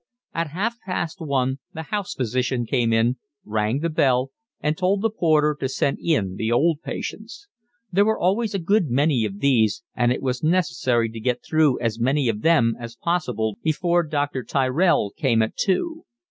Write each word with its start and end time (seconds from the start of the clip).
At 0.33 0.49
half 0.49 0.79
past 0.83 1.21
one 1.21 1.59
the 1.75 1.83
house 1.83 2.15
physician 2.15 2.65
came 2.65 2.91
in, 2.91 3.17
rang 3.45 3.81
the 3.81 3.89
bell, 3.91 4.31
and 4.59 4.75
told 4.75 5.03
the 5.03 5.11
porter 5.11 5.55
to 5.59 5.69
send 5.69 5.99
in 6.01 6.37
the 6.37 6.51
old 6.51 6.81
patients. 6.81 7.47
There 7.91 8.05
were 8.05 8.17
always 8.17 8.55
a 8.55 8.57
good 8.57 8.89
many 8.89 9.25
of 9.25 9.41
these, 9.41 9.83
and 9.95 10.11
it 10.11 10.23
was 10.23 10.41
necessary 10.41 11.07
to 11.11 11.19
get 11.19 11.45
through 11.45 11.79
as 11.81 11.99
many 11.99 12.29
of 12.29 12.41
them 12.41 12.73
as 12.79 12.95
possible 12.95 13.59
before 13.61 14.01
Dr. 14.01 14.43
Tyrell 14.43 15.11
came 15.15 15.43
at 15.43 15.55
two. 15.55 16.03